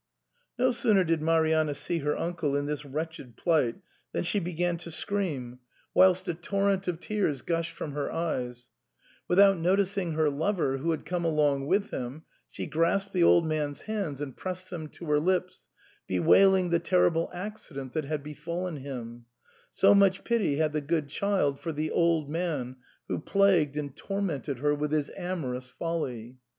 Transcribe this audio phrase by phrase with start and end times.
[0.57, 3.75] No sooner did Marianna see her uncle in this wretched plight
[4.13, 5.59] than she began to scream,
[5.93, 6.49] whilst a 112 SIGNOR FORMICA.
[6.49, 6.99] torrent of
[7.37, 8.71] tears gushed from her eyes;
[9.27, 13.83] without noticing her lover, who had come along with him, she grasped the old man's
[13.83, 15.67] hands and pressed them to her lips,
[16.07, 19.25] be wailing the terrible accident that had befallen him—
[19.83, 22.75] ^so much pity had the good child for the old man
[23.07, 26.37] who plagued and tormented her with his amorous folly.